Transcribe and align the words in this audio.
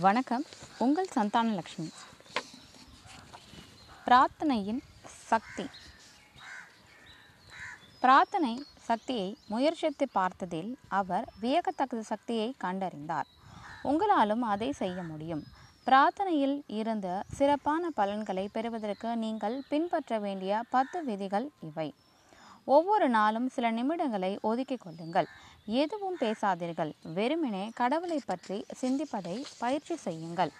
வணக்கம். 0.00 0.44
உங்கள் 0.78 1.06
சந்தானலக்ஷ்மி 1.14 1.92
பிரார்த்தனையின் 4.06 4.78
சக்தி. 5.06 5.66
பிரார்த்தனை 8.00 8.64
சக்தியை 8.78 9.36
முயற்சித்து 9.46 10.08
பார்த்ததில் 10.14 10.74
அவர் 10.88 11.32
வியக்கத்தக்க 11.40 12.02
சக்தியை 12.02 12.54
கண்டறிந்தார். 12.64 13.28
உங்களாலும் 13.84 14.40
அதை 14.40 14.72
செய்ய 14.72 15.02
முடியும். 15.02 15.44
பிரார்த்தனையில் 15.86 16.62
இருந்த 16.66 17.22
சிறப்பான 17.32 17.90
பலன்களை 17.90 18.48
பெறுவதற்கு 18.52 19.16
நீங்கள் 19.16 19.62
பின்பற்ற 19.68 20.18
வேண்டிய 20.18 20.62
பத்து 20.70 21.04
விதிகள் 21.04 21.50
இவை. 21.60 21.94
ஒவ்வொரு 22.64 23.08
நாளும் 23.08 23.48
சில 23.48 23.72
நிமிடங்களை 23.72 24.38
ஒதுக்கிக் 24.42 24.80
கொள்ளுங்கள். 24.80 25.26
எதுவும் 25.66 26.16
பேசாதீர்கள். 26.20 26.92
வெறுமனே 27.14 27.70
கடவுளை 27.74 28.20
பற்றி 28.26 28.64
சிந்திப்பதை 28.80 29.44
பயிற்சி 29.58 29.96
செய்யுங்கள். 29.96 30.52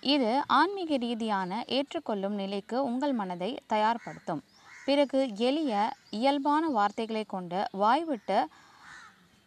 இது 0.00 0.42
ஆன்மீக 0.46 0.96
ரீதியான 0.96 1.64
ஏற்றுக்கொள்ளும் 1.68 2.34
நிலைக்கு 2.34 2.84
உங்கள் 2.84 3.12
மனதை 3.12 3.50
தயார்படுத்தும். 3.68 4.42
பிறகு 4.84 5.36
எளிய 5.36 5.92
இயல்பான 6.10 6.68
வார்த்தைகளை 6.68 7.24
கொண்டு 7.24 7.64
வாய்விட்டு 7.72 8.48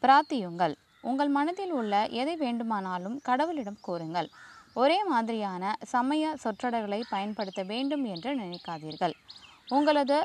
பிரார்த்தியுங்கள். 0.03 0.75
உங்கள் 1.01 1.27
மனதில் 1.27 1.71
உள்ள 1.71 2.05
எதை 2.21 2.35
வேண்டுமானாலும் 2.35 3.21
கடவுளிடம் 3.25 3.81
கூறுங்கள். 3.81 4.29
ஒரே 4.73 5.03
மாதிரியான 5.03 5.75
சமய 5.85 6.35
சொற்றொடர்களை 6.43 7.03
பயன்படுத்த 7.09 7.63
வேண்டும் 7.63 8.03
என்று 8.03 8.31
நினைக்காதீர்கள். 8.37 9.15
உங்களது 9.69 10.17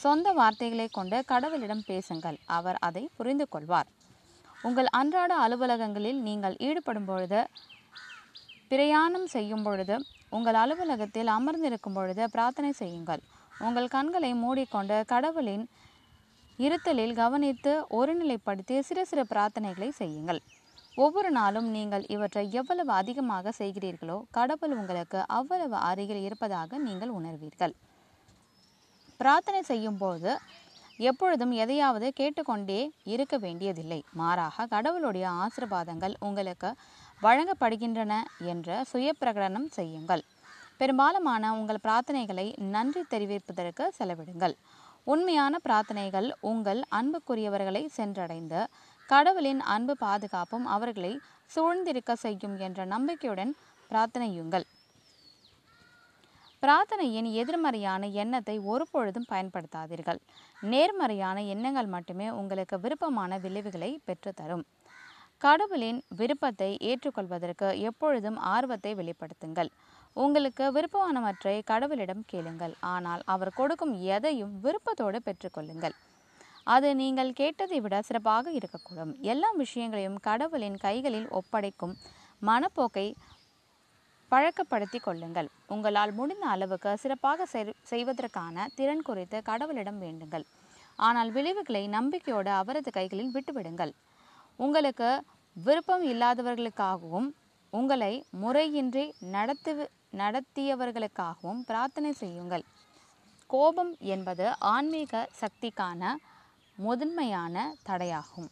சொந்த 0.00 0.28
வார்த்தைகளை 0.38 0.86
கொண்டு 0.98 1.16
கடவுளிடம் 1.30 1.84
பேசுங்கள். 1.90 2.38
அவர் 2.56 2.78
அதை 2.86 3.02
புரிந்து 3.18 3.46
கொள்வார் 3.54 3.88
உங்கள் 4.66 4.88
அன்றாட 4.98 5.32
அலுவலகங்களில் 5.44 6.18
நீங்கள் 6.28 6.56
ஈடுபடும் 6.68 7.08
பொழுது 7.10 7.40
பிரயாணம் 8.70 9.28
செய்யும் 9.34 9.64
பொழுது 9.66 9.94
உங்கள் 10.36 10.58
அலுவலகத்தில் 10.62 11.30
அமர்ந்திருக்கும் 11.36 11.96
பொழுது 11.98 12.22
பிரார்த்தனை 12.34 12.70
செய்யுங்கள். 12.82 13.22
உங்கள் 13.66 13.92
கண்களை 13.94 14.30
மூடிக்கொண்டு 14.42 14.98
கடவுளின் 15.12 15.64
இருத்தலில் 16.58 17.14
கவனித்து 17.20 17.72
ஒருநிலைப்படுத்தி 17.98 18.76
சிறு 18.88 19.02
சிறு 19.10 19.24
பிரார்த்தனைகளை 19.32 19.88
செய்யுங்கள். 20.00 20.40
ஒவ்வொரு 21.04 21.30
நாளும் 21.38 21.68
நீங்கள் 21.76 22.04
இவற்றை 22.14 22.44
எவ்வளவு 22.60 22.92
அதிகமாக 23.00 23.52
செய்கிறீர்களோ 23.60 24.16
கடவுள் 24.38 24.74
உங்களுக்கு 24.80 25.20
அவ்வளவு 25.38 25.76
அருகில் 25.90 26.24
இருப்பதாக 26.28 26.78
நீங்கள் 26.88 27.14
உணர்வீர்கள். 27.18 27.74
பிரார்த்தனை 29.22 29.62
செய்யும்போது 29.62 30.30
எப்பொழுதும் 31.08 31.52
எதையாவது 31.62 32.06
கேட்டுக்கொண்டே 32.18 32.78
இருக்க 33.12 33.34
வேண்டியதில்லை. 33.38 33.98
மாறாக 34.20 34.66
கடவுளுடைய 34.72 35.26
ஆசிர்வாதங்கள் 35.42 36.14
உங்களுக்கு 36.26 36.70
வழங்கப்படுகின்றன 37.22 38.12
என்ற 38.52 38.78
சுய 38.90 39.12
பிரகடனம் 39.20 39.68
செய்யுங்கள். 39.78 40.22
பெரும்பாலுமான 40.80 41.50
உங்கள் 41.58 41.82
பிரார்த்தனைகளை 41.86 42.46
நன்றி 42.74 43.02
தெரிவிப்பதற்கு 43.14 43.86
செலவிடுங்கள். 43.98 44.56
உண்மையான 45.12 45.54
பிரார்த்தனைகள் 45.66 46.28
உங்கள் 46.50 46.82
அன்புக்குரியவர்களை 46.98 47.84
சென்றடைந்து 47.98 48.60
கடவுளின் 49.08 49.62
அன்பு 49.74 49.96
பாதுகாப்பும் 50.04 50.66
அவர்களை 50.76 51.12
சூழ்ந்திருக்க 51.54 52.12
செய்யும் 52.26 52.58
என்ற 52.66 52.84
நம்பிக்கையுடன் 52.94 53.54
பிரார்த்தனையுங்கள். 53.90 54.66
பிரார்த்தனையின் 56.62 57.28
எதிர்மறையான 57.40 58.08
எண்ணத்தை 58.22 58.54
ஒருபொழுதும் 58.72 59.26
பயன்படுத்தாதீர்கள். 59.30 60.20
நேர்மறையான 60.72 61.38
எண்ணங்கள் 61.52 61.88
மட்டுமே 61.94 62.26
உங்களுக்கு 62.40 62.76
விருப்பமான 62.84 63.38
விளைவுகளை 63.44 63.88
பெற்றுத்தரும். 64.08 64.62
கடவுளின் 65.44 65.98
விருப்பத்தை 66.18 66.68
ஏற்றுக்கொள்வதற்கு 66.90 67.68
எப்பொழுதும் 67.88 68.38
ஆர்வத்தை 68.52 68.92
வெளிப்படுத்துங்கள். 69.00 69.70
உங்களுக்கு 70.16 70.64
விருப்பமானவற்றை 70.76 71.56
கடவுளிடம் 71.72 72.22
கேளுங்கள். 72.32 72.74
ஆனால் 72.94 73.22
அவர் 73.34 73.56
கொடுக்கும் 73.58 73.94
எதையும் 74.16 74.54
விருப்பத்தோடு 74.66 75.20
பெற்றுக்கொள்ளுங்கள். 75.26 75.96
அது 76.74 76.88
நீங்கள் 77.02 77.36
கேட்டதை 77.40 77.78
விட 77.84 77.96
சிறப்பாக 78.08 78.50
இருக்கக்கூடும். 78.58 79.12
எல்லா 79.32 79.48
விஷயங்களையும் 79.62 80.18
கடவுளின் 80.28 80.78
கைகளில் 80.86 81.30
ஒப்படைக்கும் 81.40 81.96
மனப்போக்கை 82.42 83.06
பழக்கப்படுத்தி 84.32 84.98
கொள்ளுங்கள். 84.98 85.48
உங்களால் 85.74 86.12
முடிந்த 86.18 86.44
அளவுக்கு 86.54 86.90
சிறப்பாக 87.02 87.46
செய்வதற்கான 87.90 88.66
திறன் 88.78 89.04
குறித்து 89.08 89.38
கடவுளிடம் 89.50 90.00
வேண்டுங்கள். 90.06 90.44
ஆனால் 90.98 91.30
விளைவுகளை 91.36 91.82
நம்பிக்கையோடு 91.96 92.50
அவரது 92.60 92.90
கைகளில் 92.96 93.34
விட்டுவிடுங்கள். 93.36 93.92
உங்களுக்கு 94.64 95.08
விருப்பம் 95.56 96.04
இல்லாதவர்களுக்காகவும் 96.12 97.28
உங்களை 97.72 98.12
முறையின்றி 98.42 99.04
நடத்து 99.34 99.72
நடத்தியவர்களுக்காகவும் 100.20 101.60
பிரார்த்தனை 101.68 102.10
செய்யுங்கள். 102.22 102.64
கோபம் 103.50 103.92
என்பது 104.14 104.44
ஆன்மீக 104.74 105.22
சக்திக்கான 105.40 106.02
முதன்மையான 106.78 107.64
தடையாகும். 107.88 108.50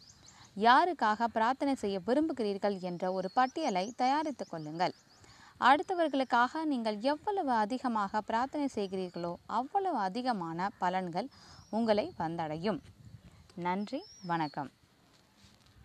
யாருக்காக 0.66 1.28
பிரார்த்தனை 1.36 1.74
செய்ய 1.82 1.96
விரும்புகிறீர்கள் 2.08 2.76
என்ற 2.88 3.12
ஒரு 3.18 3.28
பட்டியலை 3.38 3.84
தயாரித்துக் 4.02 4.50
கொள்ளுங்கள். 4.52 4.94
அடுத்தவர்களுக்காக 5.68 6.62
நீங்கள் 6.64 6.98
எவ்வளவு 7.12 7.52
அதிகமாக 7.52 8.20
பிரார்த்தனை 8.20 8.68
செய்கிறீர்களோ 8.74 9.32
அவ்வளவு 9.46 9.98
அதிகமான 9.98 10.68
பலன்கள் 10.80 11.28
உங்களை 11.70 12.12
வந்தடையும். 12.18 12.80
நன்றி 13.54 14.00
வணக்கம். 14.26 14.70